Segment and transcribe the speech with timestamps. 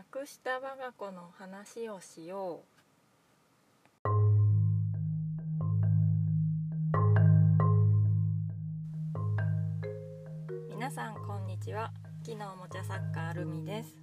[0.00, 4.08] なくした我が子の話をしよう。
[10.70, 11.92] 皆さんこんにちは。
[12.24, 13.94] 木のおもちゃ作家アルミです。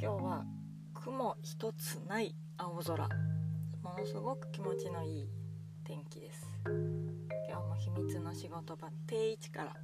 [0.00, 0.44] 今日は
[0.94, 3.08] 雲一つない青空。
[3.84, 5.28] ものすごく気持ちのいい
[5.84, 6.44] 天気です。
[7.48, 9.76] 今日も秘密の仕事場定位置から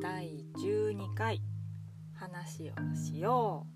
[0.00, 1.42] 第12回
[2.14, 3.73] 話をしよう、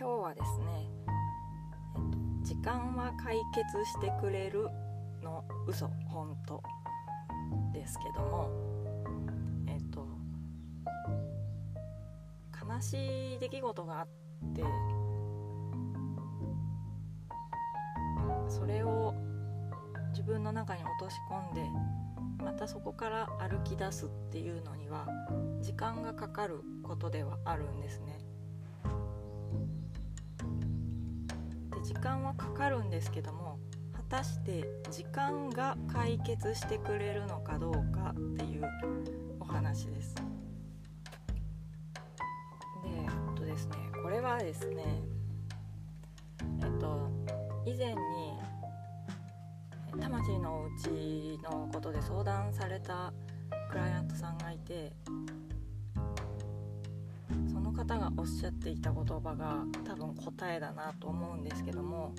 [0.00, 0.88] 今日はですね、
[1.94, 4.66] えっと、時間は解決してくれる
[5.22, 6.62] の嘘本当
[7.74, 8.50] ですけども
[9.68, 10.08] えっと
[12.66, 14.08] 悲しい出来事があっ
[14.54, 14.62] て
[18.48, 19.14] それを
[20.12, 21.60] 自分の中に落とし込んで
[22.42, 25.06] またそこから歩き出すっていうのには
[25.60, 28.29] 時間がかかることではあるんですね。
[31.90, 33.58] 時間はかかるんですけども
[33.92, 38.64] 果たして時間が解決してくれるのかどうかっていう
[39.40, 40.14] お話です。
[40.14, 40.22] で
[42.84, 43.74] えっとですね
[44.04, 45.02] これはですね
[46.62, 47.10] えっと
[47.66, 47.96] 以前に
[50.00, 53.12] 魂のお家のことで相談された
[53.68, 54.92] クライアントさんがいて
[57.80, 62.12] 方がおっしゃっていた言葉が多分答えだなと思うんですけども、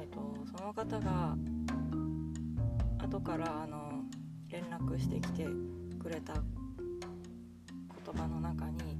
[0.00, 0.18] えっと、
[0.58, 1.36] その方が
[2.98, 4.02] 後からあの
[4.48, 5.46] 連絡してきて
[6.02, 6.42] くれた言
[8.12, 8.98] 葉の中に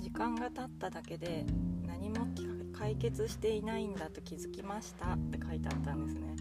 [0.00, 1.44] 時間が経っただけで
[1.84, 2.28] 何も
[2.72, 6.36] 解決していないんだと気づきましたって書いてあったんですね。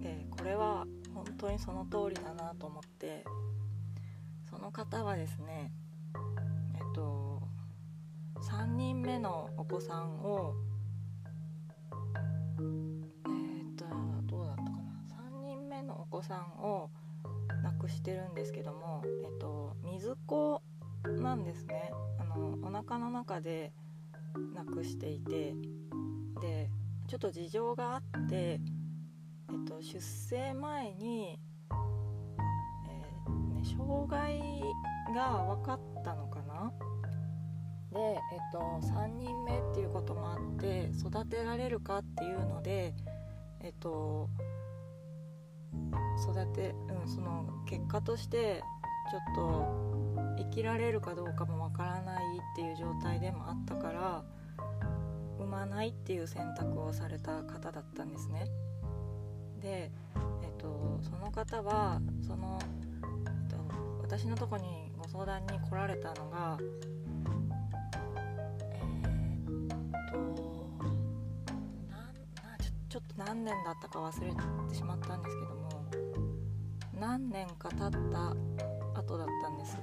[0.00, 3.24] でこれは本当にその通りだなと思って
[4.54, 5.72] その方はですね
[6.74, 7.42] えっと
[8.40, 10.54] 3人目のお子さんを
[12.58, 13.84] えっと
[14.26, 14.74] どうだったかな。
[15.40, 16.90] 3人目のお子さんを
[17.62, 20.62] 亡くしてるんですけどもえっと水子
[21.20, 21.90] なんですね。
[22.20, 23.72] あのお腹の中で
[24.54, 25.54] 亡くしていて
[26.40, 26.70] で
[27.06, 31.38] ちょっと事情があって、えっと、出生前に、
[33.64, 34.40] 障害
[35.14, 36.72] が分かったのかな？
[37.90, 38.18] で、えっ
[38.52, 38.58] と、
[38.88, 42.94] 3人目っていうこともあって育てられるかっていうので、
[43.60, 44.28] えっと、
[46.28, 48.62] 育て、うん、その結果として
[49.10, 54.24] ちょっと生きられるかどうかもわからないっていう状態でもあったから
[55.38, 58.46] 産まないっていう選択をされた方だったんですね。
[59.60, 59.92] で、
[60.42, 62.58] えっと、その方はその、
[64.16, 66.56] 私のとこにご相談に来られたのが
[68.72, 70.64] えー、っと
[72.88, 74.30] ちょっと何年だったか忘れ
[74.68, 75.86] てしまったんですけども
[77.00, 78.36] 何年か経った
[79.00, 79.78] 後だったんです。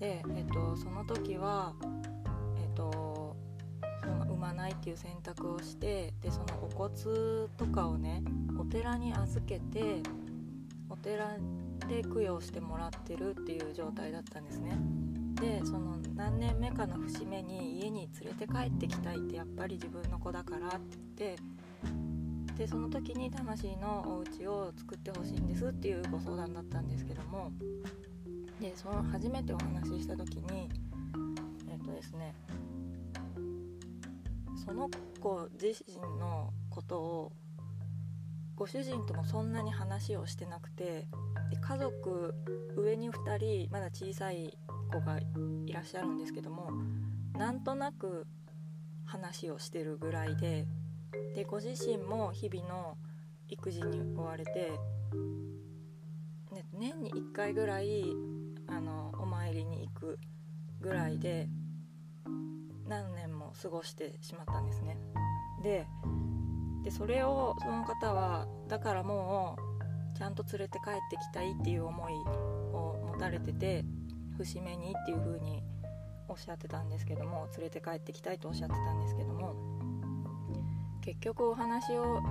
[0.00, 1.72] で、えっと、その時は、
[2.60, 3.36] えっと、
[4.02, 8.24] その産まないっていう選択をしてでそのお骨とかをね
[8.58, 10.02] お寺に預けて
[11.04, 11.36] 寺
[11.86, 14.78] で供養してもらってるっていう状態だったんですね。
[15.34, 20.78] でその何年目かの節目に家に連れて帰ってきたいってやっぱり自分の子だからって
[21.18, 21.42] 言って
[22.56, 27.50] でその時に魂のお家を作ってほしいんですっていうご相談だったんですけども
[28.60, 30.70] でその初めてお話しした時に
[31.68, 32.34] えっ、とですね
[34.64, 34.88] その
[35.20, 37.32] 子自身のことを
[38.56, 41.08] ご主人ともそんなに話をしてなくて
[41.50, 42.34] で家族
[42.76, 44.56] 上に2人まだ小さい
[44.92, 46.70] 子がいらっしゃるんですけども
[47.36, 48.26] なんとなく
[49.04, 50.66] 話をしてるぐらいで
[51.34, 52.96] でご自身も日々の
[53.48, 54.72] 育児に追われて、
[56.52, 58.04] ね、年に1回ぐらい
[58.68, 60.18] あのお参りに行く
[60.80, 61.48] ぐらいで
[62.86, 64.98] 何年も過ごしてしまったんですね。
[65.62, 65.86] で
[66.84, 69.56] でそれをその方はだからも
[70.14, 73.84] うちゃんと連れて帰ってきたいっていう思いを持たれてて
[74.36, 75.62] 節目にっていう風に
[76.28, 79.54] おっしゃってたんですけども連れて帰ってきたいとおっしゃってたんですけども
[81.00, 82.22] 結局お話を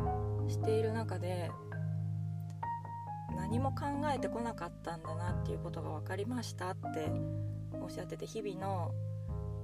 [0.48, 1.52] している中で
[3.36, 7.12] 何も考えてこなかったんだなっていうことが分かりましたって
[7.82, 8.92] おっしゃってて日々の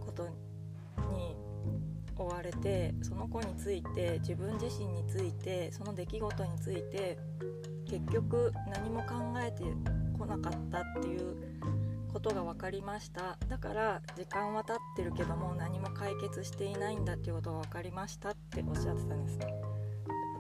[0.06, 1.36] ことに
[2.24, 7.18] 追われてその子について自分自身についてその出来事について
[7.90, 9.64] 結局何も考えて
[10.18, 11.36] こなかったっていう
[12.12, 13.38] ことが分かりました。
[13.48, 19.40] だから時間は経ってるけども何も解決していないんだっていうことが分かりましたっておっしゃってたんです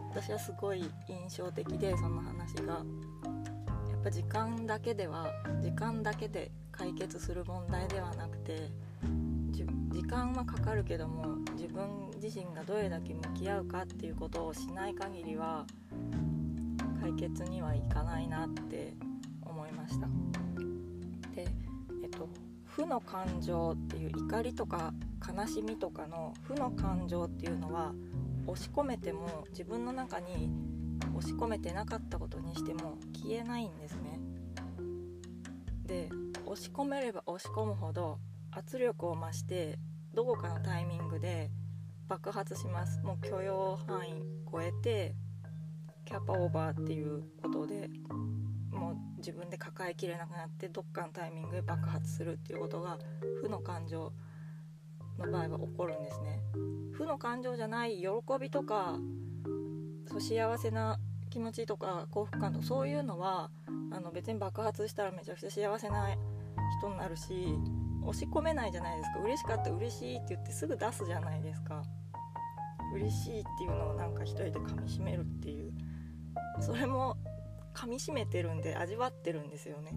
[0.09, 2.83] 私はすごい印象的でその話が。
[3.99, 5.27] やっぱ時間だけでは
[5.61, 8.69] 時間だけで解決する問題ではなくて
[10.09, 15.65] 間はかかるけども自分自身がどれだけ向き合うかっていうことをしない限りは
[16.99, 18.93] 解決にはいかないなって
[19.43, 20.07] 思いました。
[21.35, 21.47] で
[22.03, 22.27] えっと
[22.65, 24.93] 負の感情っていう怒りとか
[25.37, 27.93] 悲しみとかの負の感情っていうのは
[28.47, 30.49] 押し込めても自分の中に
[31.15, 34.19] 押し込めてなかったことにしても消えないんですね。
[35.85, 36.09] で
[36.45, 38.17] 押し込めれば押し込むほど
[38.51, 39.77] 圧力を増して
[40.19, 41.49] どこかのタイミングで
[42.09, 42.99] 爆発します。
[43.03, 44.21] もう許容範囲
[44.51, 45.15] 超えて
[46.03, 47.89] キャパオーバーっていうことで
[48.69, 52.99] もう自分で抱えきれなくなってどっかのタイミングで爆発するっていうことが
[53.41, 54.11] 負の感情
[55.17, 56.41] の場合は起こるんですね。
[56.91, 58.07] 負の感情じゃない喜
[58.41, 58.99] びとか
[60.05, 60.99] そう幸せな
[61.29, 63.51] 気持ちとか幸福感とかそういうのは
[63.93, 66.09] あの別に爆発したらめちゃくちゃ幸せな
[66.81, 67.57] 人になるし
[68.09, 69.19] 押し込めないじゃないですか。
[69.19, 71.83] 嬉しかった嬉しいって言ってすぐ出すじゃないですか。
[72.93, 75.71] 嬉しいっていうのをなんか一人で噛みしめるっていう。
[76.59, 77.17] それも
[77.75, 79.91] 噛みしめてるんで味わってるんですよね。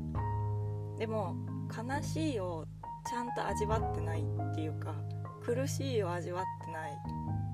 [0.98, 1.36] でも
[1.74, 2.66] 悲しいを
[3.08, 4.94] ちゃんと味わってないっていうか
[5.42, 6.92] 苦しいを味わってない。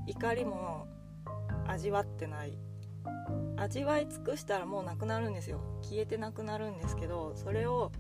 [0.08, 0.88] 怒りも
[1.68, 2.58] 味わってない。
[3.56, 5.60] 味わい尽くしたらもうなくなるんですよ。
[5.82, 7.92] 消えてなくなるんですけどそれを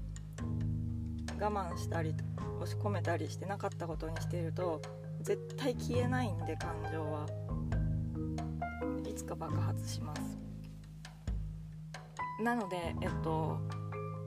[1.40, 2.27] 我慢したりと
[2.60, 4.80] 押し込めたりしてなかったことにしていると
[5.20, 7.26] 絶対消えないんで感情は。
[9.08, 10.38] いつか爆発します。
[12.42, 13.58] なのでえっと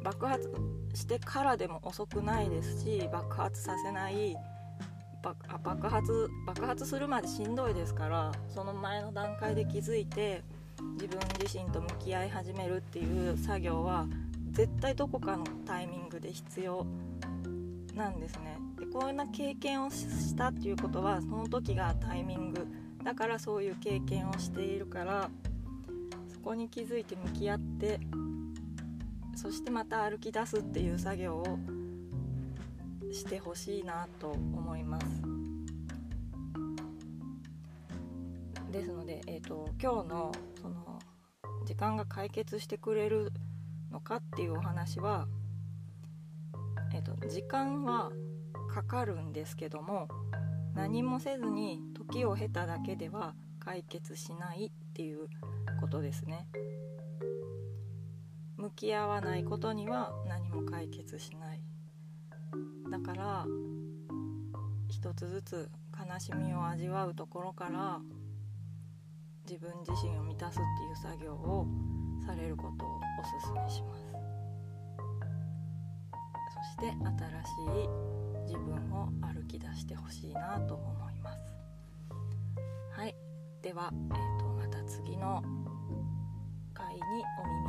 [0.03, 0.51] 爆発
[0.93, 4.35] してからでも遅くないですし爆発させない
[5.23, 10.43] 爆発爆発するまでしんどいですからその前の段階で気づいて
[10.93, 14.07] 自分自身と向き合い始めるっていう作業は
[14.51, 16.85] 絶対どこかのタイミングで必要
[17.95, 18.57] なんですね。
[18.79, 22.67] でこんな経験をしたっていうことはその時がタイミング。
[23.03, 25.29] だからそういう経験をしているから
[26.27, 27.99] そこに気づいて向き合って
[29.35, 31.57] そしてまた歩き出すっていう作業を
[33.11, 35.05] してほしいなと思います。
[38.71, 40.99] ですので、えーと、今日のその
[41.65, 43.33] 時間が解決してくれる
[43.91, 45.27] のかっていうお話は、
[47.29, 48.11] 時間は
[48.73, 50.07] かかるんですけども
[50.73, 55.27] 何もせずに時を経ただけでは解決しないっていう
[55.79, 56.47] ことですね。
[58.57, 61.61] 向き合わないことには何も解決しない。
[62.91, 63.45] だから
[64.89, 67.99] 一つずつ悲しみを味わうところから
[69.47, 71.67] 自分自身を満たすっていう作業を
[72.25, 74.10] されることをおすすめします。
[76.81, 77.89] して新しい
[78.47, 81.39] 自分を歩き出してほしいなと思います。
[82.91, 83.15] はい。
[83.61, 85.43] では、えーと、また次の
[86.73, 86.99] 回に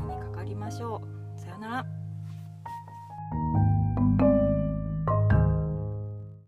[0.00, 1.02] お耳にかかりましょ
[1.36, 1.38] う。
[1.38, 2.01] さようなら。